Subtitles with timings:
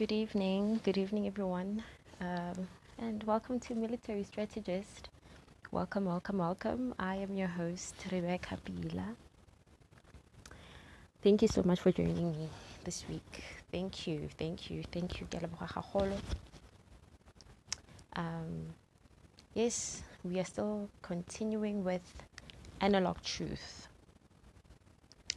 [0.00, 0.80] Good evening.
[0.82, 1.84] Good evening, everyone.
[2.22, 2.68] Um,
[2.98, 5.10] and welcome to Military Strategist.
[5.72, 6.94] Welcome, welcome, welcome.
[6.98, 9.08] I am your host, Rebecca Pila.
[11.22, 12.48] Thank you so much for joining me
[12.82, 13.44] this week.
[13.70, 15.26] Thank you, thank you, thank you.
[18.16, 18.68] Um,
[19.52, 22.24] yes, we are still continuing with
[22.80, 23.86] analog truth.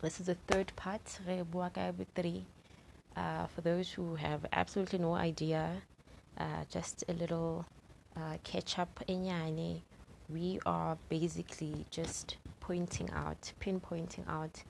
[0.01, 1.19] This is the third part.
[3.15, 5.69] Uh, for those who have absolutely no idea,
[6.39, 7.65] uh, just a little
[8.17, 9.81] uh, catch up enyane.
[10.29, 14.63] We are basically just pointing out, pinpointing out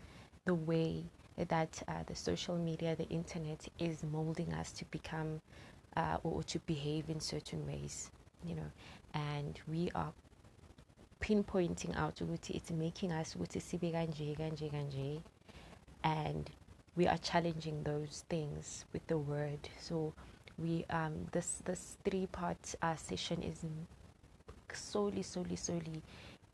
[0.45, 1.05] the way
[1.37, 5.41] that uh, the social media, the internet is molding us to become
[5.95, 8.11] uh, or to behave in certain ways,
[8.45, 8.71] you know,
[9.13, 10.11] and we are
[11.21, 12.19] pinpointing out
[12.49, 13.35] it's making us
[16.03, 16.49] and
[16.95, 20.13] we are challenging those things with the word so
[20.57, 23.65] we um this this three part uh, session is
[24.73, 26.01] solely solely solely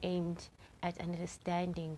[0.04, 0.48] aimed
[0.84, 1.98] at understanding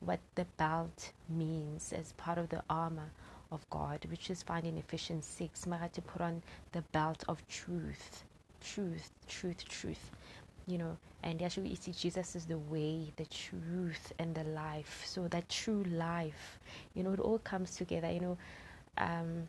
[0.00, 3.10] what the belt means as part of the armor
[3.50, 5.66] of God, which is found in Ephesians 6.
[5.66, 8.24] Mara to put on the belt of truth,
[8.60, 10.10] truth, truth, truth.
[10.66, 15.02] You know, and actually, you see, Jesus is the way, the truth, and the life.
[15.04, 16.58] So, that true life,
[16.94, 18.10] you know, it all comes together.
[18.10, 18.38] You know,
[18.98, 19.48] um,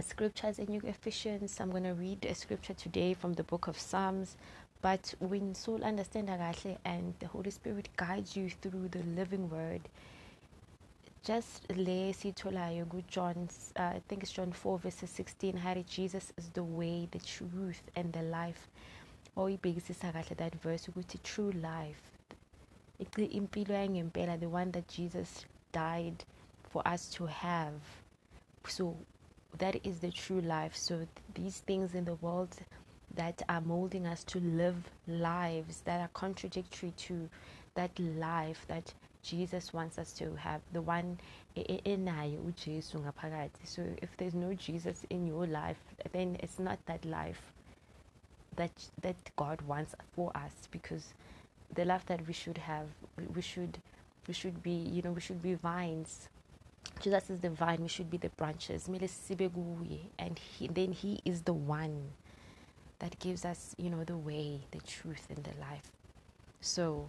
[0.00, 1.60] scriptures in Ephesians.
[1.60, 4.36] I'm going to read a scripture today from the book of Psalms.
[4.80, 9.82] But when soul understand and the Holy Spirit guides you through the living word,
[11.24, 16.48] just le sitholayo John, uh, I think it's John 4 verses 16, Harry Jesus is
[16.48, 18.68] the way, the truth, and the life.
[19.36, 22.12] Oyibhekisisa kahle that verse ukuthi true life
[22.98, 26.24] impilo yangempela the one that Jesus died
[26.70, 27.74] for us to have.
[28.68, 28.96] So
[29.58, 30.76] that is the true life.
[30.76, 32.56] So these things in the world
[33.14, 37.28] that are molding us to live lives that are contradictory to
[37.74, 41.18] that life that Jesus wants us to have the one
[41.56, 43.64] enayo uJesu ngaphakathi.
[43.64, 45.78] So if there's no Jesus in your life
[46.12, 47.52] then it's not that life
[48.56, 51.14] that that God wants for us because
[51.74, 52.86] the life that we should have
[53.34, 53.78] we should
[54.26, 56.28] we should be you know we should be vines.
[57.00, 58.88] Jesus is the vine we should be the branches.
[58.88, 62.10] And he, then he is the one
[62.98, 65.90] that gives us you know the way the truth and the life.
[66.60, 67.08] So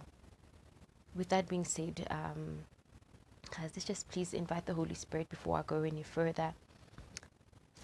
[1.14, 2.60] with that being said um
[3.60, 6.54] let's just please invite the Holy Spirit before I go any further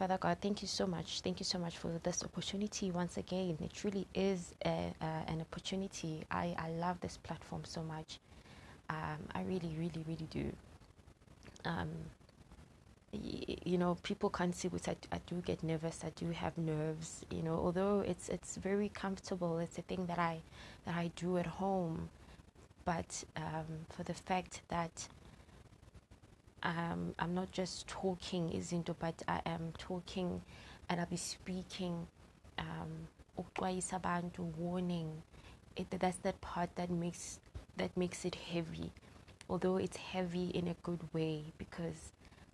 [0.00, 1.20] Father God, thank you so much.
[1.20, 3.58] Thank you so much for this opportunity once again.
[3.62, 6.24] It truly is a, uh, an opportunity.
[6.30, 8.18] I, I love this platform so much.
[8.88, 10.52] Um, I really, really, really do.
[11.66, 11.90] Um,
[13.12, 16.00] y- you know, people can't see which I, I do get nervous.
[16.02, 17.26] I do have nerves.
[17.30, 19.58] You know, although it's it's very comfortable.
[19.58, 20.40] It's a thing that I
[20.86, 22.08] that I do at home.
[22.86, 25.08] But um, for the fact that
[26.62, 30.42] um, I'm not just talking izinto but I am talking
[30.88, 32.06] and I'll be speaking
[32.58, 33.08] um
[34.58, 35.22] warning.
[35.76, 37.40] It, that's that part that makes
[37.76, 38.90] that makes it heavy.
[39.48, 42.12] Although it's heavy in a good way because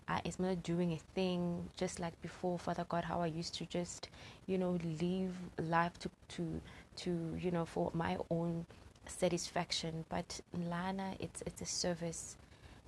[0.09, 3.67] uh, it's not doing a thing just like before father god how i used to
[3.67, 4.09] just
[4.47, 6.61] you know live life to to
[6.95, 8.65] to you know for my own
[9.09, 10.05] satisfaction.
[10.09, 12.37] But lana it's it's a service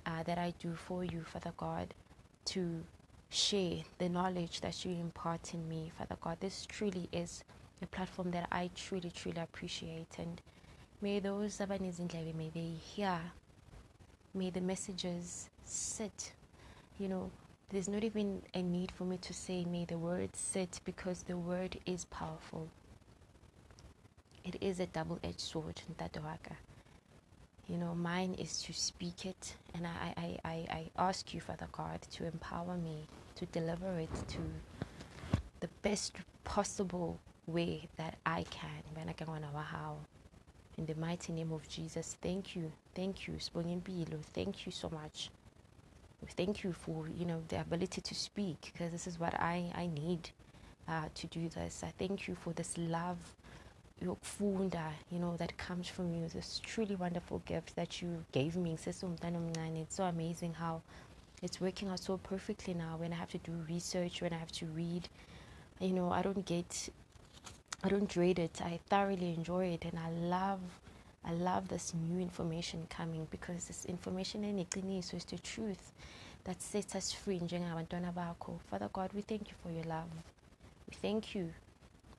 [0.05, 1.93] uh, that I do for you, Father God,
[2.45, 2.83] to
[3.29, 6.37] share the knowledge that you impart in me, Father God.
[6.39, 7.43] This truly is
[7.81, 10.17] a platform that I truly, truly appreciate.
[10.17, 10.41] And
[11.01, 13.19] may those abanizindlebe, may they hear,
[14.33, 16.33] may the messages sit.
[16.97, 17.31] You know,
[17.69, 21.37] there's not even a need for me to say, may the word sit, because the
[21.37, 22.67] word is powerful.
[24.43, 26.55] It is a double edged sword, Ntatohaka
[27.69, 31.67] you know mine is to speak it and I, I, I, I ask you father
[31.71, 34.39] god to empower me to deliver it to
[35.61, 38.83] the best possible way that i can.
[40.77, 42.71] In the mighty name of jesus thank you.
[42.95, 43.35] Thank you
[44.33, 45.29] thank you so much.
[46.37, 49.87] Thank you for you know the ability to speak because this is what i i
[49.87, 50.31] need
[50.87, 51.83] uh, to do this.
[51.83, 53.17] I thank you for this love
[54.03, 58.77] yokufunda you know that comes from you this truly wonderful gift that you gave me
[58.83, 60.81] it's so amazing how
[61.41, 64.51] it's working out so perfectly now when i have to do research when i have
[64.51, 65.07] to read
[65.79, 66.89] you know i don't get
[67.83, 70.59] i don't dread it i thoroughly enjoy it and i love
[71.25, 74.65] i love this new information coming because this information in
[75.01, 75.93] so is the truth
[76.45, 77.39] that sets us free.
[77.39, 80.07] Father God, we thank you for your love.
[80.87, 81.53] We thank you.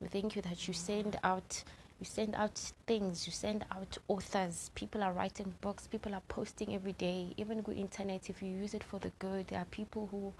[0.01, 1.63] We thank you that you send out
[2.01, 2.57] you send out
[2.87, 4.71] things, you send out authors.
[4.73, 7.31] People are writing books, people are posting every day.
[7.37, 10.33] Even good internet, if you use it for the good, there are people who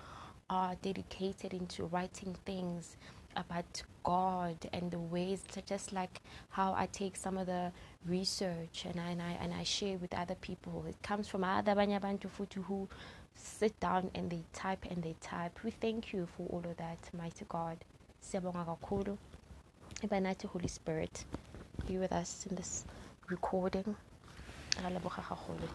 [0.49, 2.97] are dedicated into writing things
[3.35, 7.71] about God and the ways, just like how I take some of the
[8.07, 10.83] research and I, and I, and I share with other people.
[10.89, 12.89] It comes from other Banyabantu Futu who
[13.35, 15.59] sit down and they type and they type.
[15.63, 17.77] We thank you for all of that, mighty God.
[18.23, 19.17] Siyabonga kakhulu.
[20.01, 21.25] Ibanathi Holy Spirit
[21.87, 22.85] be with us in this
[23.27, 23.95] recording.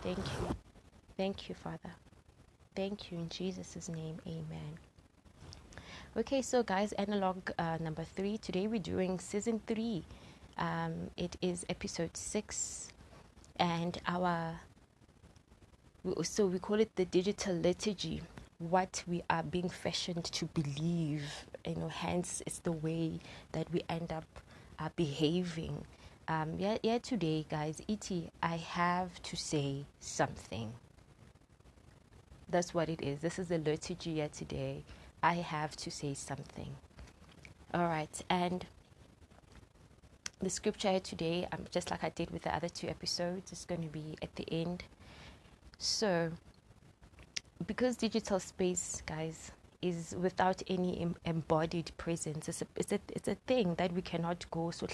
[0.02, 0.56] Thank you.
[1.16, 1.94] Thank you, Father.
[2.74, 4.18] Thank you in Jesus' name.
[4.26, 4.78] Amen.
[6.16, 8.36] Okay, so guys, analog uh, number three.
[8.38, 10.02] Today we're doing season three.
[10.58, 12.88] Um, it is episode six,
[13.60, 14.58] and our
[16.22, 18.22] so we call it the digital liturgy.
[18.58, 21.22] What we are being fashioned to believe,
[21.66, 23.20] you know, hence it's the way
[23.52, 24.24] that we end up
[24.78, 25.84] uh, behaving
[26.28, 28.10] um, yeah, yeah, today, guys, et,
[28.42, 30.72] I have to say something.
[32.48, 33.20] That's what it is.
[33.20, 34.82] This is the liturgy yet today.
[35.22, 36.74] I have to say something.
[37.72, 38.66] All right, and
[40.40, 43.82] the scripture today, um, just like I did with the other two episodes, is going
[43.82, 44.82] to be at the end.
[45.78, 46.32] So,
[47.68, 49.52] because digital space, guys,
[49.82, 54.02] is without any em- embodied presence, it's a, it's, a, it's a thing that we
[54.02, 54.86] cannot go so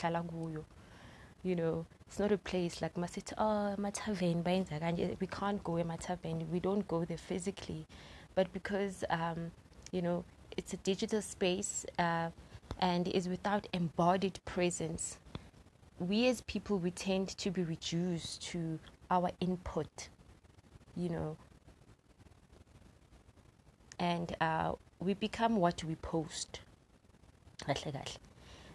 [1.44, 5.16] you know it's not a place like masithi oh kanje.
[5.20, 7.86] We can't go in emataveni we don't go there physically.
[8.34, 9.50] But because um,
[9.90, 10.24] you know
[10.56, 12.30] it's a digital space uh,
[12.78, 15.18] and is without embodied presence
[15.98, 18.78] we as people we tend to be reduced to
[19.10, 20.08] our input
[20.96, 21.36] you know
[24.02, 26.60] and uh, we become what we post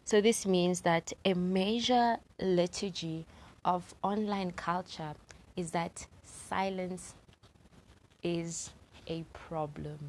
[0.05, 3.25] so this means that a major liturgy
[3.65, 5.13] of online culture
[5.57, 7.13] is that silence
[8.23, 8.69] is
[9.07, 9.99] a problem.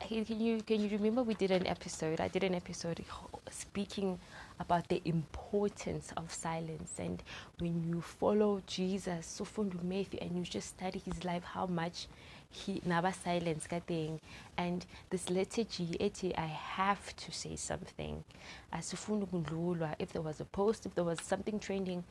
[0.00, 2.20] Can you can you remember we did an episode?
[2.20, 3.04] I did an episode
[3.50, 4.18] speaking
[4.58, 7.22] about the importance of silence and
[7.58, 9.46] when you follow Jesus, so
[9.82, 12.08] Matthew, and you just study his life, how much
[12.50, 14.20] he never silence thing.
[14.56, 18.24] And this liturgy ethi i have to say something.
[18.72, 22.02] Asifuni ukudlulwa if there was a post if there was something trending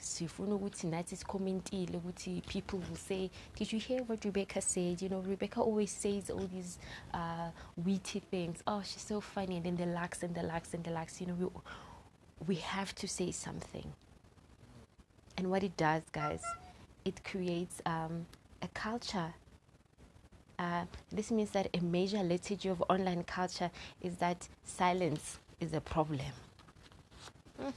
[0.00, 5.02] sifuna ukuthi nathi sikhomentile ukuthi people will say did you hear what rebecca said?
[5.02, 6.78] You know rebecca always says all these
[7.14, 8.62] uh, witty things.
[8.66, 11.20] Oh she's so funny and then the likes and the likes and the likes.
[11.20, 11.46] You know we,
[12.46, 13.92] we have to say something.
[15.36, 16.42] And what it does guys
[17.04, 18.26] it creates um,
[18.62, 19.34] a culture
[20.58, 23.70] uh, this means that a major liturgy of online culture
[24.00, 26.32] is that silence is a problem.
[27.60, 27.72] Mm.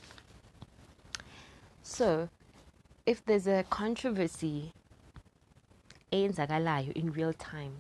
[1.83, 2.29] So,
[3.05, 4.73] if there's a controversy
[6.11, 6.33] in
[7.13, 7.73] real time,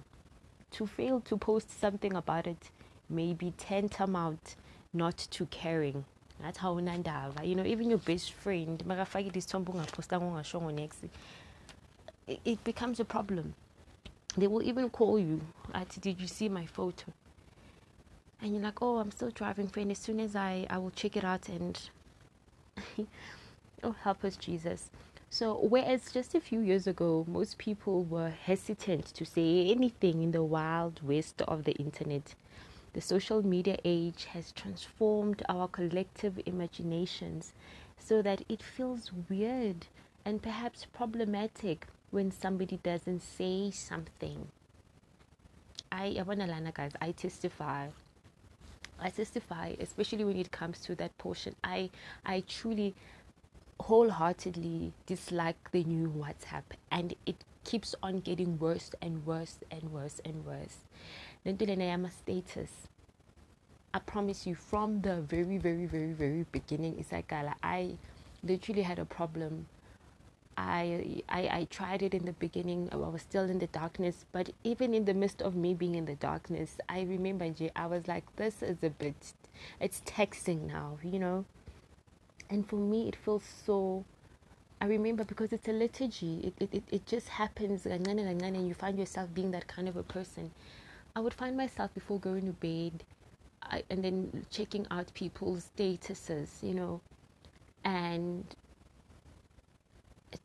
[0.71, 2.69] to fail to post something about it
[3.09, 4.55] may be tantamount
[4.93, 6.03] not to caring.
[6.41, 7.47] That's how unandava.
[7.47, 11.05] You know, even your best friend, makafakile isithombe ungapostanga ungashongo next
[12.27, 13.53] it becomes a problem
[14.37, 15.41] they will even call you.
[15.73, 17.13] At did you see my photo?
[18.41, 19.91] And you're like oh i'm still driving friend.
[19.91, 21.79] As soon as i i will check it out and
[23.83, 24.89] oh help us jesus.
[25.29, 30.31] So whereas just a few years ago most people were hesitant to say anything in
[30.31, 32.35] the wild west of the internet.
[32.93, 37.53] The social media age has transformed our collective imaginations
[37.97, 39.87] so that it feels weird
[40.23, 44.47] and perhaps problematic when somebody doesn't say something.
[45.91, 46.93] I, I learn, guys.
[47.01, 47.89] I testify.
[48.97, 51.55] I testify, especially when it comes to that portion.
[51.61, 51.89] I,
[52.25, 52.95] I truly,
[53.81, 60.21] wholeheartedly dislike the new WhatsApp, and it keeps on getting worse and worse and worse
[60.23, 60.77] and worse.
[61.45, 62.71] Nentulena status.
[63.93, 67.97] I promise you, from the very, very, very, very beginning, like I
[68.41, 69.67] literally had a problem
[70.57, 72.89] I, I, I tried it in the beginning.
[72.91, 76.05] I was still in the darkness, but even in the midst of me being in
[76.05, 77.71] the darkness, I remember Jay.
[77.75, 79.33] I was like, this is a bit,
[79.79, 81.45] it's texting now, you know.
[82.49, 84.05] And for me, it feels so.
[84.79, 86.53] I remember because it's a liturgy.
[86.59, 88.07] It it, it, just happens, and
[88.67, 90.51] you find yourself being that kind of a person.
[91.15, 93.03] I would find myself before going to bed,
[93.63, 97.01] I, and then checking out people's statuses, you know,
[97.83, 98.45] and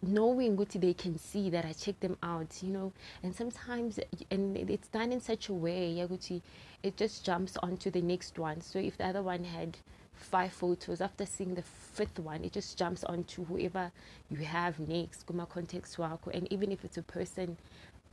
[0.03, 2.93] knowing what they can see that I check them out, you know,
[3.23, 3.99] and sometimes
[4.31, 6.43] and it's done in such a way, Yaguchi,
[6.83, 8.61] it just jumps onto the next one.
[8.61, 9.77] So if the other one had
[10.15, 13.91] five photos, after seeing the fifth one, it just jumps onto whoever
[14.31, 17.57] you have next, kuma context wako, and even if it's a person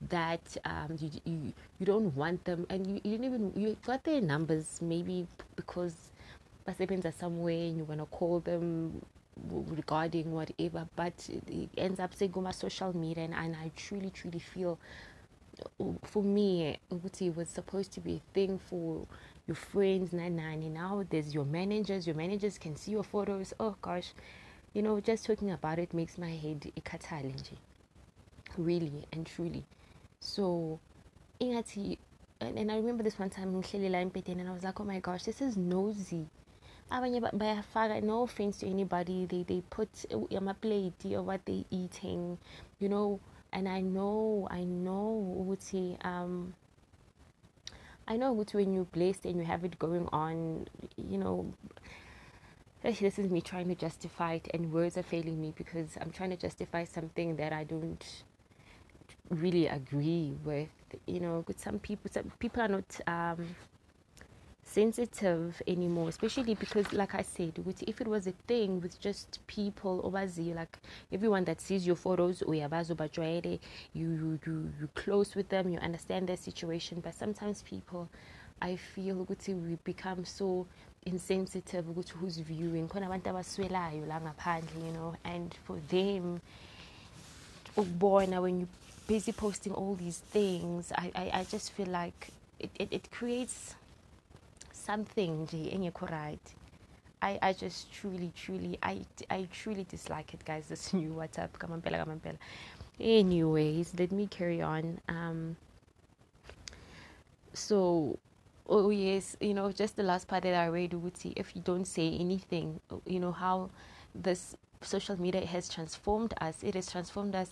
[0.09, 4.03] that um, you, you you don't want them, and you, you didn't even you got
[4.03, 5.95] their numbers maybe because
[6.67, 9.01] basebenza somewhere and you want to call them
[9.49, 14.39] regarding whatever, but it ends up saying on social media, and, and I truly, truly
[14.39, 14.79] feel
[15.79, 19.05] uh, for me, it was supposed to be a thing for
[19.47, 20.73] your friends, nine nine.
[20.73, 22.05] Now there's your managers.
[22.05, 23.53] Your managers can see your photos.
[23.59, 24.13] Oh gosh,
[24.73, 27.51] you know, just talking about it makes my head a challenge.
[28.57, 29.65] Really and truly.
[30.19, 30.79] So,
[31.39, 35.41] and, and I remember this one time and I was like, oh my gosh, this
[35.41, 36.27] is nosy
[36.89, 39.89] abanye bayafaka no offense to anybody they they put
[40.61, 42.37] plate or what they eating
[42.79, 43.19] you know
[43.51, 46.53] and i know i know ukuthi um
[48.07, 51.53] I know when you're blessed and you have it going on, you know,
[52.81, 56.29] this is me trying to justify it, and words are failing me because I'm trying
[56.29, 58.23] to justify something that I don't
[59.29, 60.69] really agree with.
[61.05, 63.55] You know, with some people, some people are not um,
[64.67, 67.53] sensitive anymore, especially because, like I said,
[67.87, 70.77] if it was a thing with just people obazi, like
[71.11, 72.67] everyone that sees your photos, you
[73.93, 76.99] you you you close with them, you understand their situation.
[76.99, 78.09] But sometimes people,
[78.61, 80.67] I feel we become so
[81.05, 81.85] insensitive
[82.19, 86.41] who's viewing you know and for them
[87.77, 88.67] boy, now when you're
[89.07, 93.75] busy posting all these things I, I, I just feel like it, it, it creates
[94.87, 96.07] something nje engekho
[97.19, 101.49] I, I just truly truly I, I truly dislike it guys this new whatsapp.
[101.61, 102.37] Kamampela kamampela
[102.99, 104.99] anyways let me carry on.
[105.09, 105.57] Um
[107.53, 108.19] so
[108.69, 111.85] oh yes you know just the last part that i read see if you don't
[111.85, 113.69] say anything you know how
[114.13, 116.63] this social media has transformed us.
[116.63, 117.49] It has transformed us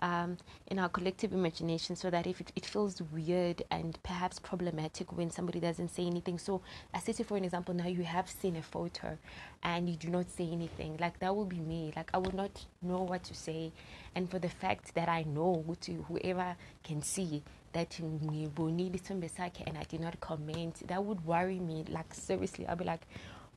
[0.00, 0.36] um,
[0.68, 5.30] in our collective imagination so that if it, it, feels weird and perhaps problematic when
[5.30, 6.38] somebody doesn't say anything.
[6.38, 6.60] So,
[6.94, 9.18] I say, for an example, now you have seen a photo
[9.62, 10.96] and you do not say anything.
[11.00, 11.92] Like, that will be me.
[11.96, 13.72] Like, I would not know what to say.
[14.14, 17.42] And for the fact that I know to whoever can see
[17.72, 21.84] that and I did not comment, that would worry me.
[21.88, 23.02] Like, seriously, I'll be like,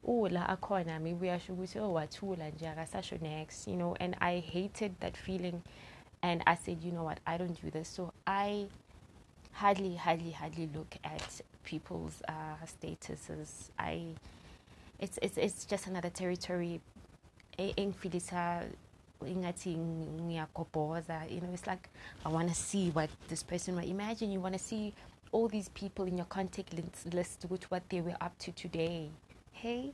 [0.08, 4.16] oh la akhona maybe I should say oh wathula nje akasasho next you know and
[4.20, 5.62] I hated that feeling.
[6.24, 7.88] And I said you know what I don't do this.
[7.90, 8.68] So I
[9.54, 13.70] hardly hardly hardly look at people's uh, statuses.
[13.80, 14.16] I
[15.00, 16.80] it's it's it's just another territory.
[17.58, 18.64] Engifilisa
[19.26, 21.90] ingathi ngiyagobhoza you know it's like
[22.26, 24.94] I want to see what this person might imagine you want to see
[25.32, 26.74] all these people in your contact
[27.14, 29.10] list with what they were up to today
[29.62, 29.94] hey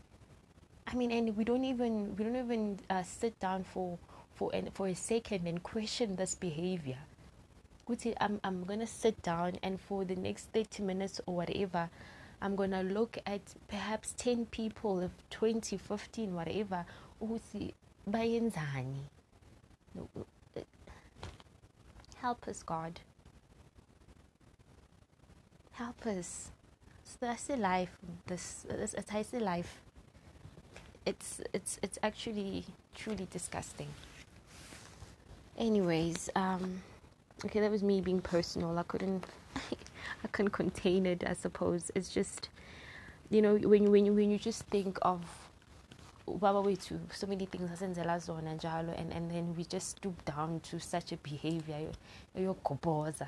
[0.87, 3.99] i mean and we don't even we don't even uh, sit down for
[4.33, 6.99] for and for a second and question this behavior.
[8.21, 11.89] I'm, I'm gonna sit down and for the next 30 minutes or whatever
[12.41, 16.85] i'm gonna look at perhaps 10 people of 20 15 whatever
[17.21, 17.73] ukuthi
[18.09, 19.09] bayenzani?
[22.21, 23.01] Help us god.
[25.73, 26.51] Help us
[27.57, 27.97] life
[28.27, 28.95] this, this
[29.31, 29.79] the life.
[31.05, 33.87] It's it's it's actually truly disgusting.
[35.57, 36.83] Anyways um
[37.45, 38.77] okay that was me being personal.
[38.77, 39.23] I couldn't
[40.23, 41.91] i couldn't contain it i suppose.
[41.95, 42.49] It's just
[43.29, 45.21] you know when you when when you just think of
[46.27, 50.79] baba wethu so many things asenzela zona and and then we just stoop down to
[50.79, 51.91] such a behavior.
[52.35, 53.27] Eyogobhoza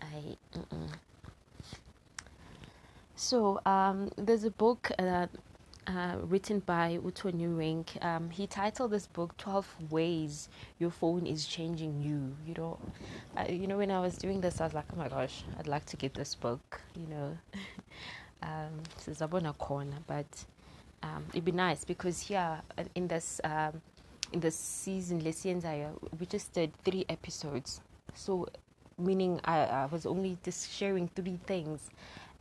[0.00, 1.07] i mm-mm.
[3.18, 5.26] So um, there's a book uh,
[5.88, 8.00] uh, written by Uto Reinke.
[8.04, 10.48] Um, he titled this book 12 Ways
[10.78, 12.36] Your Phone is Changing You.
[12.46, 12.78] You know,
[13.36, 15.66] uh, you know, when I was doing this, I was like, oh my gosh, I'd
[15.66, 17.36] like to get this book, you know.
[18.44, 20.44] um, a corner, but
[21.02, 23.82] um, it'd be nice because here uh, in this um,
[24.32, 27.80] in this season, we just did three episodes.
[28.14, 28.46] So,
[28.96, 31.90] meaning I, I was only just sharing three things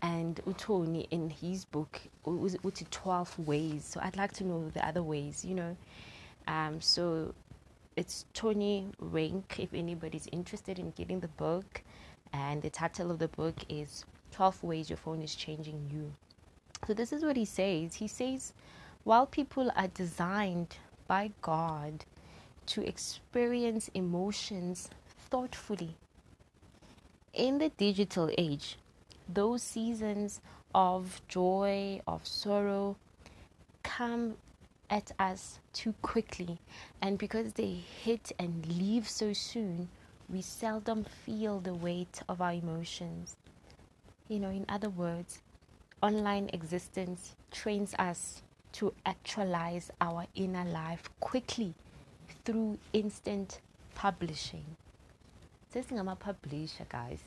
[0.01, 3.83] and Utoni in his book was it 12 ways.
[3.83, 5.77] So I'd like to know the other ways you know.
[6.47, 7.33] Um, so
[7.95, 11.81] it's Tony Reinke if anybody's interested in getting the book.
[12.33, 16.13] And the title of the book is 12 ways your phone is changing you.
[16.85, 17.95] So this is what he says.
[17.95, 18.53] He says
[19.03, 20.75] while people are designed
[21.07, 22.03] by God
[22.67, 24.89] to experience emotions
[25.29, 25.95] thoughtfully.
[27.33, 28.77] In the digital age,
[29.27, 30.41] those seasons
[30.73, 32.95] of joy, of sorrow,
[33.83, 34.35] come
[34.89, 36.59] at us too quickly,
[37.01, 39.89] and because they hit and leave so soon,
[40.29, 43.35] we seldom feel the weight of our emotions.
[44.27, 45.41] You know, in other words,
[46.01, 48.41] online existence trains us
[48.73, 51.73] to actualize our inner life quickly
[52.45, 53.59] through instant
[53.95, 54.65] publishing.
[55.75, 57.19] I'm a publisher, guys.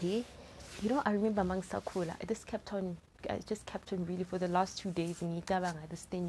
[0.00, 0.22] Yeah?
[0.82, 2.96] You know, I remember among Sakula, this kept on,
[3.30, 6.28] I just kept on really for the last two days in Itabanga, this thing,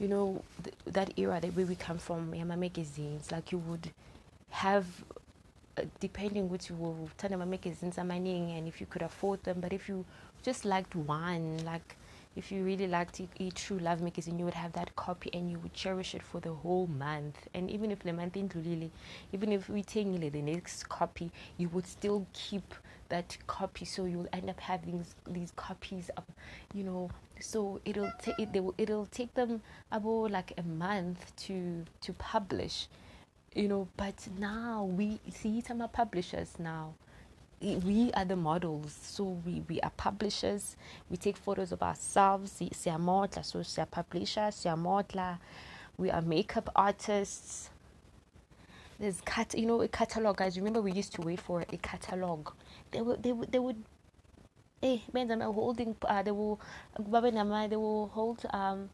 [0.00, 3.90] you know, th- that era that where we come from, Yama magazines, like you would
[4.50, 4.86] have
[5.78, 9.60] uh, depending which you will turn them magazines amaning and if you could afford them
[9.60, 10.04] but if you
[10.42, 11.96] just liked one like
[12.36, 15.50] if you really liked a eh, true love magazine you would have that copy and
[15.50, 17.48] you would cherish it for the whole month.
[17.54, 18.90] And even if the month really
[19.32, 22.74] even if we take the next copy you would still keep
[23.08, 23.84] that copy.
[23.84, 26.24] So you'll end up having these, copies of
[26.74, 31.84] you know so it'll take it, will, it'll take them about like a month to
[32.02, 32.88] to publish
[33.54, 33.88] you know.
[33.96, 36.94] But now we see some publishers now
[37.60, 38.96] we are the models.
[39.02, 40.76] So we, we are publishers.
[41.10, 42.52] We take photos of ourselves.
[42.52, 45.38] Siyamodla so siyapublisha siyamodla
[45.96, 47.70] we are makeup artists.
[49.00, 50.56] There's cat you know a catalog guys.
[50.56, 52.50] Remember we used to wait for a catalog.
[52.92, 53.82] They would they would they would
[54.80, 56.60] eh man i'm holding uh, they will
[56.96, 58.88] they will hold um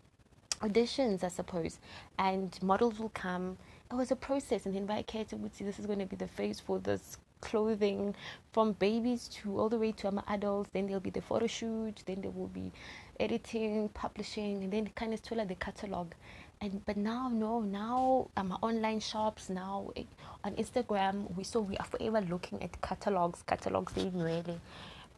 [0.60, 1.78] auditions i suppose.
[2.18, 3.58] And models will come.
[3.90, 4.64] It was a process.
[4.64, 7.18] And then by Kate would see this is going to be the face for this
[7.44, 8.14] clothing
[8.52, 12.02] from babies to all the way to um, adults then there'll be the photo shoot
[12.06, 12.72] then there will be
[13.20, 16.12] editing publishing and then kind of still the catalog
[16.60, 20.06] and but now no now um, online shops now it,
[20.42, 24.58] on instagram we so we are forever looking at catalogs catalogs even really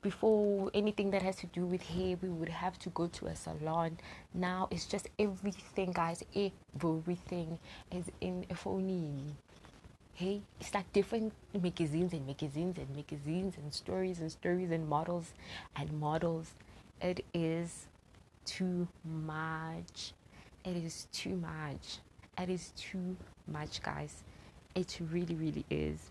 [0.07, 3.35] before anything that has to do with hair, we would have to go to a
[3.35, 3.99] salon.
[4.33, 6.23] Now it's just everything, guys.
[6.33, 7.59] Everything
[7.91, 9.37] is in a phone.
[10.17, 15.35] Hey, it's like different magazines and magazines and magazines and stories and stories and models
[15.77, 16.55] and models.
[17.03, 17.87] It is
[18.47, 20.15] too much.
[20.65, 21.99] It is too much.
[22.39, 23.15] It is too
[23.47, 24.25] much, guys.
[24.75, 26.11] It really, really is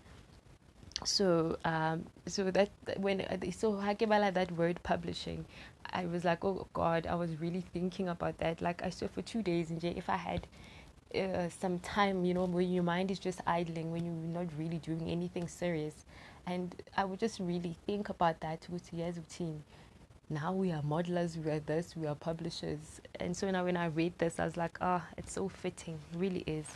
[1.03, 3.19] so um so that when
[3.51, 5.43] so hakebala that word publishing
[5.91, 9.21] i was like oh god i was really thinking about that like i saw for
[9.21, 10.47] two days and if i had
[11.15, 14.77] uh, some time you know when your mind is just idling when you're not really
[14.77, 16.05] doing anything serious.
[16.47, 19.63] And i would just really think about that with years of team.
[20.29, 23.01] Now we are modelers we are this we are publishers.
[23.19, 25.99] And so now when i read this i was like ah oh, it's so fitting
[26.11, 26.67] it really is.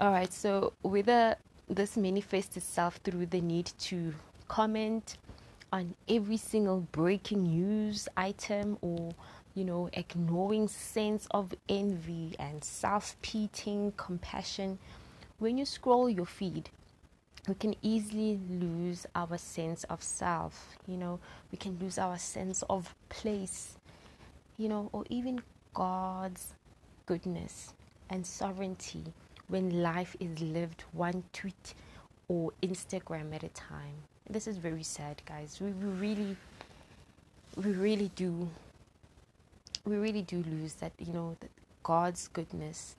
[0.00, 1.36] All right so a
[1.68, 4.14] this manifests itself through the need to
[4.48, 5.18] comment
[5.72, 9.12] on every single breaking news item or
[9.58, 14.78] you know ignoring sense of envy and self-pitying compassion
[15.38, 16.70] when you scroll your feed
[17.48, 21.18] we can easily lose our sense of self you know
[21.50, 23.76] we can lose our sense of place
[24.56, 25.40] you know or even
[25.74, 26.54] god's
[27.06, 27.74] goodness
[28.10, 29.04] and sovereignty
[29.48, 31.74] when life is lived one tweet
[32.28, 33.94] or Instagram at a time.
[34.28, 35.58] This is very sad, guys.
[35.60, 36.36] We, we really,
[37.56, 38.48] we really do,
[39.88, 41.50] we really do lose that, you know, that
[41.82, 42.96] God's goodness.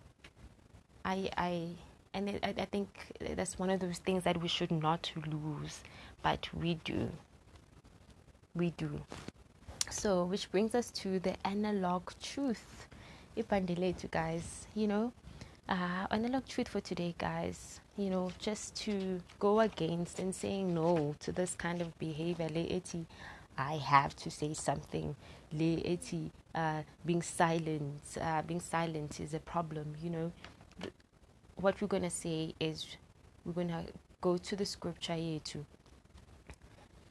[1.05, 1.67] I, I,
[2.13, 5.81] and it, I, I think that's one of those things that we should not lose,
[6.21, 7.09] but we do.
[8.55, 9.01] We do.
[9.89, 12.87] So, which brings us to the analog truth.
[13.35, 15.13] If I delay to guys, you know,
[15.67, 17.79] uh, analog truth for today, guys.
[17.97, 22.47] You know, just to go against and saying no to this kind of behavior.
[23.59, 25.15] I have to say something.
[26.55, 28.01] Uh, being silent.
[28.19, 29.95] Uh, being silent is a problem.
[30.01, 30.31] You know,
[31.55, 32.95] what we're gonna say is
[33.45, 33.85] we're gonna
[34.21, 35.65] go to the scripture here too.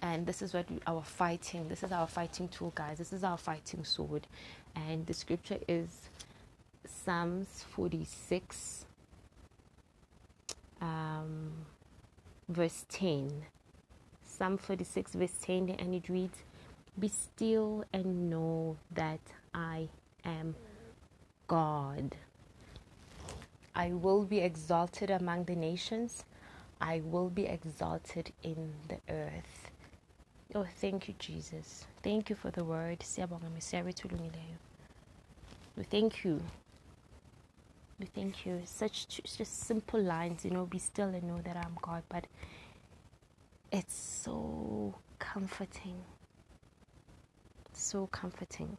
[0.00, 1.68] And this is what we, our fighting.
[1.68, 2.98] This is our fighting tool, guys.
[2.98, 4.26] This is our fighting sword,
[4.74, 6.08] and the scripture is
[6.86, 8.86] Psalms 46,
[10.80, 11.52] um,
[12.48, 13.44] verse 10.
[14.38, 16.38] Psalm 46, verse 10, and it reads,
[16.98, 19.20] Be still and know that
[19.54, 19.88] I
[20.24, 20.54] am
[21.48, 22.16] God.
[23.74, 26.24] I will be exalted among the nations.
[26.80, 29.70] I will be exalted in the earth.
[30.54, 31.86] Oh, thank you, Jesus.
[32.02, 33.04] Thank you for the word.
[35.76, 36.42] We thank you
[38.00, 38.62] We thank you.
[38.66, 42.04] Such just simple lines, you know, be still and know that I'm God.
[42.10, 42.26] But
[43.70, 45.96] it's so comforting.
[47.72, 48.76] So comforting.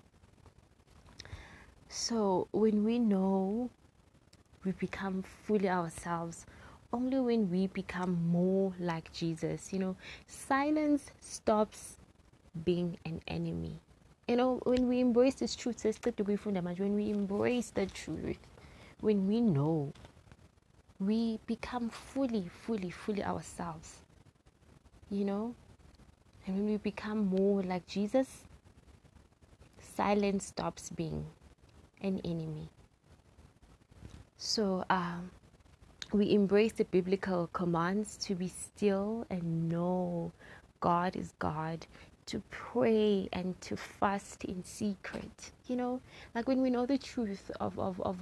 [1.89, 3.69] So when we know
[4.63, 6.45] we become fully ourselves,
[6.91, 9.95] only when we become more like Jesus, you know,
[10.27, 11.97] silence stops
[12.65, 13.79] being an enemy.
[14.27, 18.37] You know, when we embrace this truth, when we embrace the truth,
[19.01, 19.93] when we know,
[20.99, 24.01] we become fully, fully, fully ourselves.
[25.09, 25.55] You know?
[26.45, 28.45] And when we become more like Jesus,
[29.95, 31.25] silence stops being
[32.01, 32.69] an enemy.
[34.37, 35.31] So, um,
[36.11, 40.31] we embrace the biblical commands to be still and know
[40.79, 41.85] God is God,
[42.27, 45.51] to pray and to fast in secret.
[45.67, 46.01] You know,
[46.33, 48.17] like when we know the truth of, of, of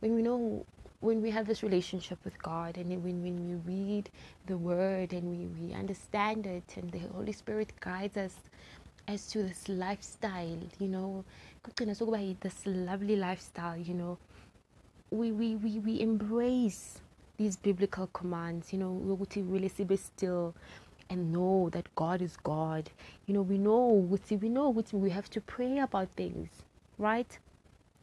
[0.00, 0.64] when we know
[1.00, 4.10] when we have this relationship with God and when, when we read
[4.46, 8.34] the word and we, we understand it and the Holy Spirit guides us
[9.06, 11.24] as to this lifestyle, you know,
[12.40, 14.18] this lovely lifestyle, you know,
[15.10, 17.00] we, we, we, we embrace
[17.38, 18.90] these biblical commands, you know,
[19.42, 20.54] really be still
[21.08, 22.90] and know that God is God.
[23.26, 23.86] You know, we know
[24.36, 26.48] we know we have to pray about things,
[26.98, 27.38] right?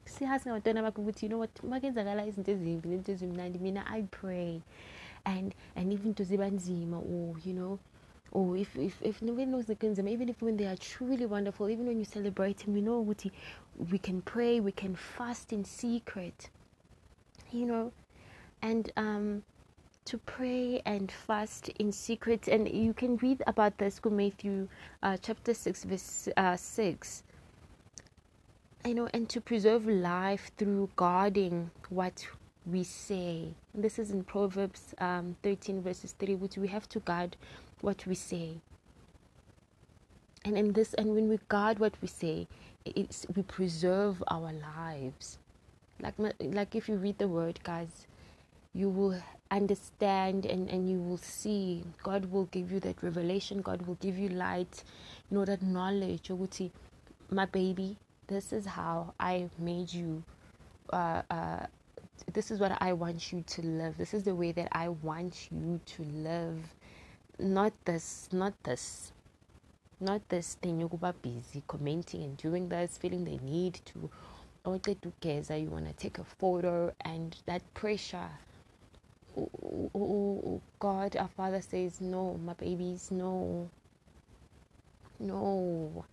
[0.05, 4.61] Siyazi ngabantwana bakho ukuthi you know what makenzakala izinto ezimbi nento ezimnandi mina i pray.
[5.25, 7.79] And and even to ziba nzima or you know
[8.31, 11.87] or if if if when those nzima even if when they are truly wonderful even
[11.87, 13.31] when you celebrate him you know ukuthi
[13.91, 16.49] we can pray we can fast in secret
[17.51, 17.91] you know.
[18.61, 19.43] And um
[20.05, 24.67] to pray and fast in secret and you can read about this in Matthew
[25.01, 27.23] uh, chapter 6 verse uh, 6
[28.85, 32.27] you know, and to preserve life through guarding what
[32.65, 33.47] we say.
[33.73, 37.35] This is in Proverbs um, 13, verses 3, which we have to guard
[37.81, 38.57] what we say.
[40.43, 42.47] And in this, and when we guard what we say,
[42.85, 45.39] it's we preserve our lives.
[45.99, 48.05] Like, like if you read the word, guys,
[48.73, 49.19] you will
[49.49, 51.83] understand and, and you will see.
[52.03, 53.61] God will give you that revelation.
[53.61, 54.83] God will give you light.
[55.31, 56.29] You know that knowledge.
[57.31, 60.23] My baby, this is how I made you.
[60.91, 61.65] Uh, uh,
[62.33, 63.97] this is what I want you to live.
[63.97, 66.57] This is the way that I want you to live.
[67.39, 69.11] Not this, not this,
[69.99, 74.09] not this thing you go busy commenting and doing this, feeling the need to
[75.01, 78.29] together you want to take a photo and that pressure
[79.37, 83.69] oh, oh, oh, god our father says no my babies no
[85.19, 86.03] no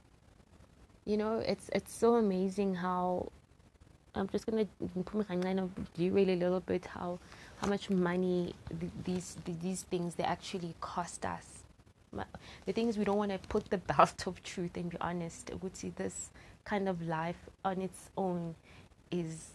[1.04, 3.30] you know it's it's so amazing how
[4.14, 4.66] I'm just gonna
[5.94, 7.18] derail a little bit how
[7.60, 8.54] how much money
[9.04, 11.62] these these things they actually cost us.
[12.66, 15.50] The thing is, we don't want to put the belt of truth and be honest.
[15.62, 16.30] Would see this
[16.64, 18.54] kind of life on its own
[19.10, 19.50] is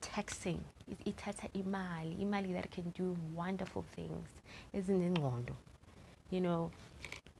[0.00, 0.62] taxing.
[1.04, 4.28] It has imali, imali that can do wonderful things.
[4.72, 5.52] Isn't it?
[6.30, 6.70] You know,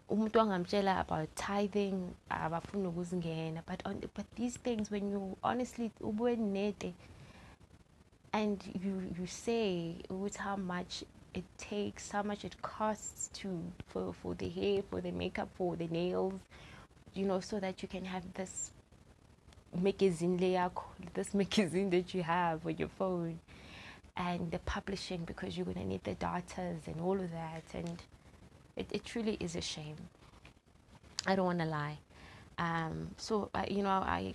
[0.08, 6.94] umuntu wangamtshela about tithing abafuna ukuzingena but on, but these things when you honestly ubuwenete
[8.32, 13.48] and you you say with how much it takes how much it costs to
[13.86, 16.40] for for the hair for the makeup for the nails
[17.14, 18.72] you know so that you can have this
[19.74, 20.36] magazine
[21.14, 23.38] this magazine that you have on your phone
[24.16, 28.02] and the publishing because you're going to need the data and all of that and
[28.78, 29.96] it, it truly is a shame.
[31.26, 31.98] I don't want to lie.
[32.58, 34.34] Um, so, you know, I,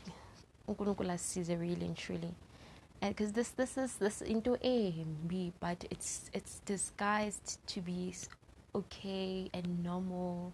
[0.69, 2.33] unkulunkulu asize really and truly.
[3.01, 8.13] Because this, this is this into A and B, but it's it's disguised to be
[8.73, 10.53] okay and normal.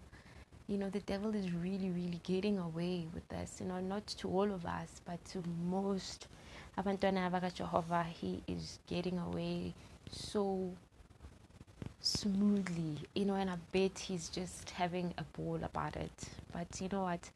[0.66, 3.58] You know, the devil is really, really getting away with this.
[3.60, 6.26] You know, not to all of us, but to most.
[7.54, 9.74] Jehovah, he is getting away
[10.10, 10.72] so
[12.00, 16.10] smoothly, you know, and I bet he's just having a ball about it.
[16.52, 17.30] But you know what?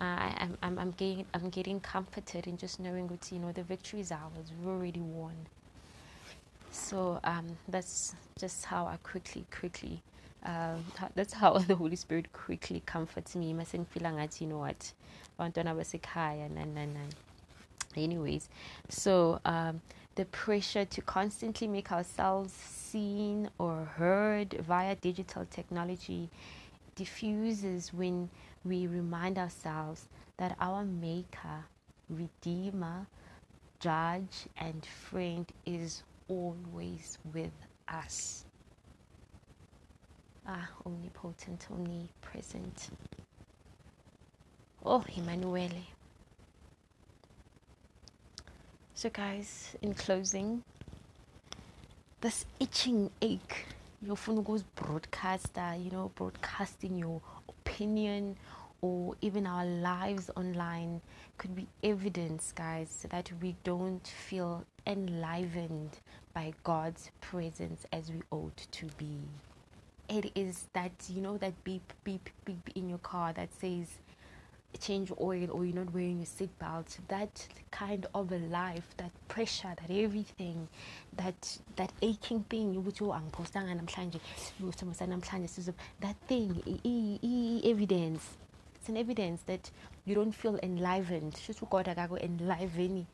[0.00, 3.62] Uh, I, I'm, I'm getting I'm getting comforted in just knowing that you know the
[3.62, 4.52] victory is ours.
[4.58, 5.34] We've already won.
[6.70, 10.02] So um, that's just how I quickly quickly
[10.44, 13.52] um, that's how the Holy Spirit quickly comforts me.
[13.52, 14.92] Mustn't feel like you know what,
[17.96, 18.48] anyways
[18.88, 19.80] so um,
[20.16, 26.30] the pressure to constantly make ourselves seen or heard via digital technology
[26.94, 28.30] diffuses when
[28.64, 31.64] we remind ourselves that our Maker,
[32.08, 33.06] Redeemer,
[33.78, 37.52] judge and friend is always with
[37.86, 38.46] us.
[40.46, 42.88] Ah, omnipotent, omnipresent.
[44.82, 45.70] Oh, Emmanuel.
[48.98, 50.64] So, guys, in closing,
[52.22, 53.66] this itching ache,
[54.00, 58.36] your phone goes broadcaster, you know, broadcasting your opinion
[58.80, 61.02] or even our lives online
[61.36, 65.98] could be evidence, guys, that we don't feel enlivened
[66.32, 69.18] by God's presence as we ought to be.
[70.08, 73.98] It is that, you know, that beep, beep, beep in your car that says,
[74.76, 79.74] change oil or you're not wearing your seatbelt that kind of a life that pressure
[79.80, 80.68] that everything
[81.16, 84.20] that that aching thing ukuthi oh angiphostanga namhlanje
[85.06, 88.22] namhlanje that thing e, e, evidence.
[88.76, 89.70] It's an evidence that
[90.04, 91.32] you don't feel enlivened.
[91.32, 93.06] Shuthi God akako enliven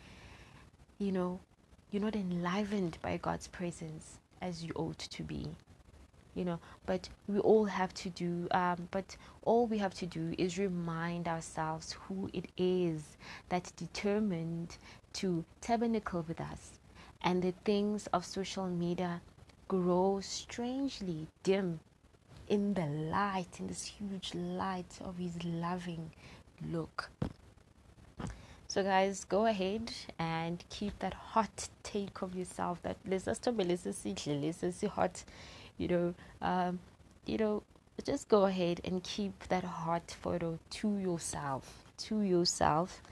[0.99, 1.41] you know
[1.91, 5.47] you're not enlivened by God's presence as you ought to be
[6.35, 10.35] you know but we all have to do um, but all we have to do
[10.39, 13.17] is remind ourselves who it is
[13.49, 14.77] that determined
[15.13, 16.79] to tabernacle with us.
[17.23, 19.21] And the things of social media
[19.69, 21.81] grow strangely dim
[22.49, 26.11] in the light in this huge light of his loving
[26.71, 27.11] look.
[28.69, 33.43] So guys go ahead and keep that hot take of yourself that let's just
[34.87, 35.25] hot
[35.79, 36.79] you know um,
[37.27, 37.63] you know
[38.05, 43.03] just go ahead and keep that hot photo to yourself to yourself.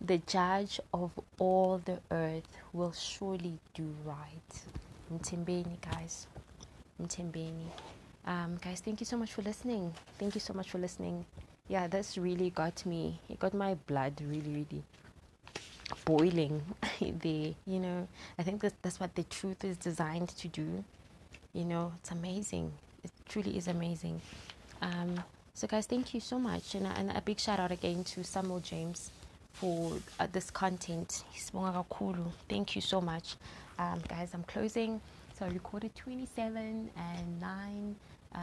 [0.00, 4.62] The judge of all the earth will surely do right.
[5.12, 6.26] Mtimbeni guys.
[7.00, 7.66] Mtimbeni
[8.26, 9.92] um, guys thank you so much for listening.
[10.18, 11.24] Thank you so much for listening.
[11.68, 13.20] Yeah this really got me.
[13.28, 14.82] It got my blood really really
[16.04, 16.62] boiling
[17.00, 17.54] there.
[17.66, 20.84] You know i think that that's what the truth is designed to do
[21.52, 22.72] you know it's amazing.
[23.04, 24.20] It truly is amazing.
[24.80, 25.22] Um,
[25.54, 26.74] so guys thank you so much.
[26.74, 29.10] And, and, a big shout out again to samuel james
[29.52, 31.24] for uh, this content.
[32.48, 33.36] Thank you so much.
[33.78, 35.00] Um, guys i'm closing.
[35.38, 37.96] So i recorded 27 and 9
[38.34, 38.38] uh,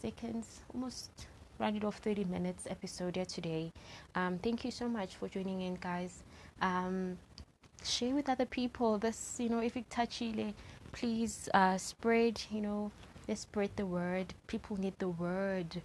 [0.00, 1.10] seconds almost
[1.58, 3.72] rounded off 30 minutes episode here today.
[4.14, 6.22] Um, thank you so much for joining in guys.
[6.60, 7.18] Um,
[7.84, 10.54] share with other people this you know if it touchy
[10.94, 12.90] please uh, spread, you know,
[13.28, 14.32] let's spread the word.
[14.46, 15.82] People need the word.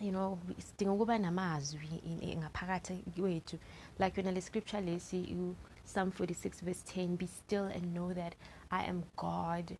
[0.00, 2.02] You know, sidinga ukuba namazwi
[2.36, 3.58] ngaphakathi kwethu
[3.98, 8.34] like yona le scripture lesi you Psalm 46 verse 10 be still and know that
[8.70, 9.76] I am God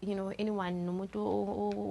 [0.00, 1.18] you know anyone nomuntu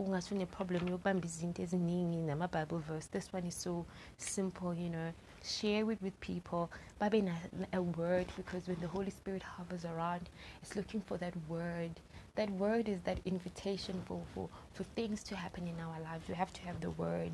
[0.05, 3.85] ongase une-problem yokubamba izinto eziningi nama-bible verse this one is so
[4.17, 5.11] simple you know
[5.45, 6.71] share it with people.
[6.99, 7.29] Babe
[7.73, 10.29] a word because when the holy spirit hovers around
[10.61, 11.91] it's looking for that word.
[12.35, 16.27] That word is that invitation for, for, for things to happen in our lives.
[16.27, 17.31] We have to have the word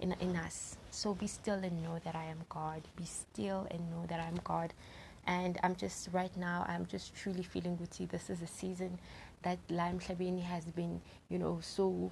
[0.00, 0.76] in, in us.
[0.90, 2.82] So be still and know that i am god.
[2.96, 4.72] Be still and know that i'm god.
[5.26, 8.06] And i'm just right now i'm just truly feeling with you.
[8.06, 8.98] this is a season
[9.42, 12.10] that Lime Shabini has been, you know, so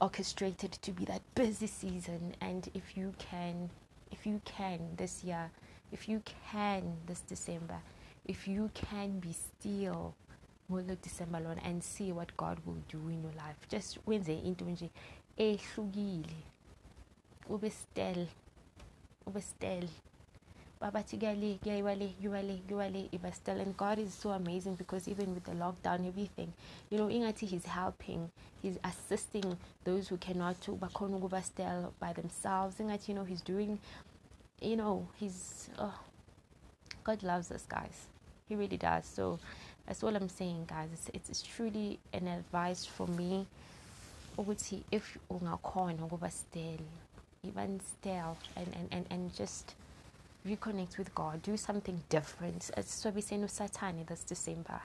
[0.00, 2.34] orchestrated to be that busy season.
[2.40, 3.70] And if you can,
[4.14, 5.50] if you can this year,
[5.90, 6.22] if you
[6.52, 7.78] can this December,
[8.24, 10.14] if you can be still
[10.70, 13.58] ngolo December lona and see what God will do in your life.
[13.68, 14.90] Just wenze into nje
[15.36, 16.36] ehlukile.
[17.50, 18.26] Ube still.
[19.26, 19.88] Ube still
[20.84, 24.76] babathi kuyale kuyayiwa le kuyiwa le kuyiwa le iba still and god is so amazing
[24.76, 26.52] because even with the lockdown everything
[26.90, 28.28] you know ingathi he's helping
[28.64, 32.80] he's assisting those who cannot bakhona ukuba still by themselves.
[32.80, 33.78] Ingathi you know he's doing
[34.60, 35.94] you know he's oh,
[37.04, 38.08] god loves us guys.
[38.48, 39.06] He really does.
[39.06, 39.38] So
[39.86, 40.88] that's all i'm saying guys.
[40.92, 43.46] It's, it's, it's truly an advice for me.
[44.90, 46.84] If ungakhona ukuba still
[47.42, 49.74] even still and, and, and, and just
[50.46, 52.70] reconnect with God, do something different.
[52.84, 54.80] So we say no Satani this December.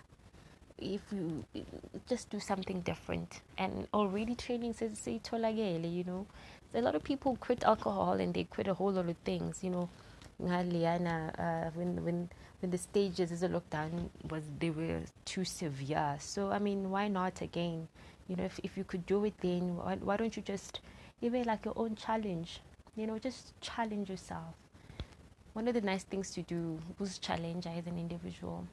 [0.78, 1.44] If you
[2.08, 6.26] just do something different, and already training says say tolagele, you know,
[6.74, 9.70] a lot of people quit alcohol and they quit a whole lot of things, you
[9.70, 9.90] know.
[10.42, 12.30] Uh, when when
[12.62, 16.16] when the stages as a lockdown was they were too severe.
[16.20, 17.90] So I mean, why not again?
[18.30, 20.80] You know, if if you could do it then, why, why don't you just
[21.22, 22.62] even like your own challenge?
[22.96, 24.56] You know, just challenge yourself
[25.54, 28.66] one of the nice things to do was challenge as an individual.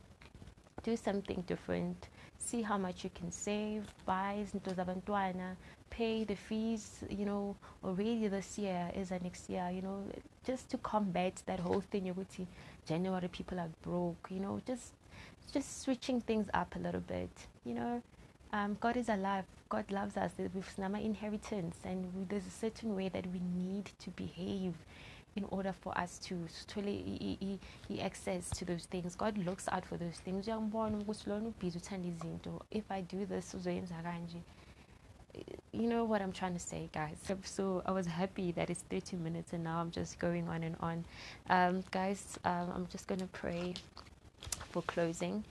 [0.82, 2.08] Do something different.
[2.38, 3.84] See how much you can save.
[4.04, 5.56] Buy zinto zabantwana.
[5.90, 10.02] pay the fees, you know, already this year is a next year, you know,
[10.44, 12.06] just to combat that whole thing.
[12.06, 12.46] You would see
[12.86, 14.92] January people are broke, you know, just
[15.52, 17.30] just switching things up a little bit,
[17.64, 18.02] you know.
[18.52, 19.44] Um, God is alive.
[19.68, 20.32] God loves us.
[20.38, 24.74] We've Nama inheritance, and we, there's a certain way that we need to behave
[25.37, 29.14] in order for us to truly he, he, access to those things.
[29.14, 30.49] God looks out for those things.
[32.70, 33.55] If I do this,
[35.72, 37.16] you know what I'm trying to say, guys.
[37.44, 40.77] So I was happy that it's 30 minutes and now I'm just going on and
[40.81, 41.05] on.
[41.51, 43.75] Um, guys, um, I'm just going to pray
[44.70, 45.44] for closing.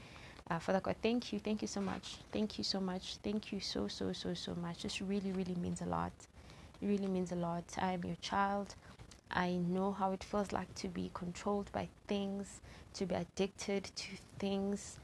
[0.50, 1.40] Uh, Father God, thank you.
[1.40, 2.18] Thank you so much.
[2.32, 3.18] Thank you so much.
[3.24, 4.84] Thank you so, so, so, so much.
[4.84, 6.12] This really, really means a lot.
[6.82, 7.64] It really means a lot.
[7.80, 8.76] I am your child.
[9.36, 12.62] I know how it feels like to be controlled by things,
[12.96, 14.08] to be addicted to
[14.40, 14.98] things,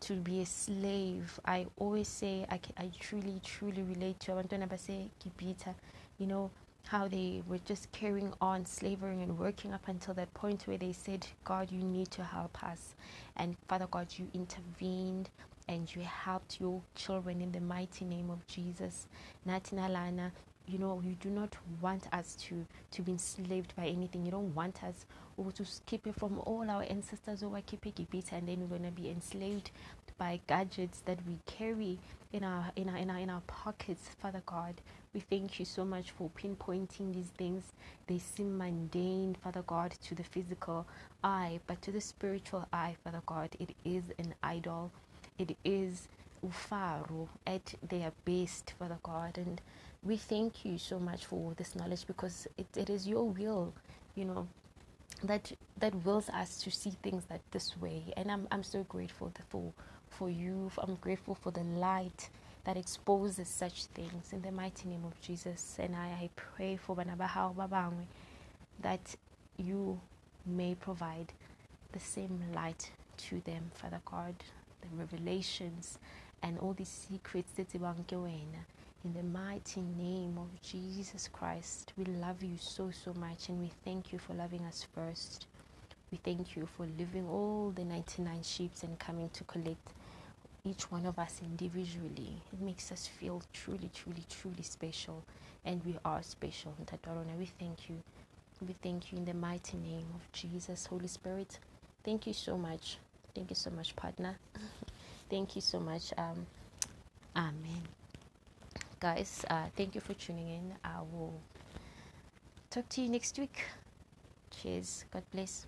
[0.00, 1.38] to be a slave.
[1.46, 5.74] I always say I, I truly, truly relate to say Kipita,
[6.18, 6.50] you know,
[6.88, 10.92] how they were just carrying on slavering and working up until that point where they
[10.92, 12.94] said, God, you need to help us.
[13.36, 15.30] And Father God, you intervened
[15.68, 19.06] and you helped your children in the mighty name of Jesus.
[19.48, 20.32] Natina Lana,
[20.66, 24.24] you know, you do not want us to, to be enslaved by anything.
[24.24, 28.10] You don't want us or to keep it from all our ancestors over keep it
[28.10, 29.70] better and then we're gonna be enslaved
[30.18, 31.98] by gadgets that we carry
[32.32, 34.80] in our in our in our in our pockets, Father God.
[35.12, 37.72] We thank you so much for pinpointing these things.
[38.06, 40.86] They seem mundane, Father God, to the physical
[41.22, 44.90] eye, but to the spiritual eye, Father God, it is an idol.
[45.38, 46.08] It is
[46.44, 49.38] ufaru oh, at their best, Father God.
[49.38, 49.60] And
[50.04, 53.74] we thank you so much for this knowledge because it, it is your will,
[54.14, 54.48] you know,
[55.24, 58.04] that that wills us to see things like this way.
[58.16, 59.72] And I'm I'm so grateful for
[60.10, 60.70] for you.
[60.78, 62.30] I'm grateful for the light
[62.64, 65.76] that exposes such things in the mighty name of Jesus.
[65.78, 67.54] And I, I pray for Banabahao
[68.82, 69.16] that
[69.58, 70.00] you
[70.46, 71.32] may provide
[71.92, 74.34] the same light to them, Father God,
[74.82, 75.98] the revelations
[76.42, 77.74] and all these secrets that
[79.04, 83.70] in the mighty name of Jesus Christ, we love you so, so much and we
[83.84, 85.46] thank you for loving us first.
[86.10, 89.92] We thank you for leaving all the 99 sheep and coming to collect
[90.64, 92.40] each one of us individually.
[92.52, 95.22] It makes us feel truly, truly, truly special.
[95.66, 96.74] And we are special.
[96.86, 97.96] Tatarona, we thank you.
[98.66, 101.58] We thank you in the mighty name of Jesus, Holy Spirit.
[102.04, 102.98] Thank you so much.
[103.34, 104.38] Thank you so much, partner.
[105.30, 106.12] thank you so much.
[106.16, 106.46] Um,
[107.36, 108.03] amen
[109.04, 109.44] guys.
[109.50, 110.72] Uh, thank you for tuning in.
[110.82, 111.38] I will
[112.70, 113.62] talk to you next week.
[114.50, 115.04] Cheers.
[115.12, 115.66] God bless.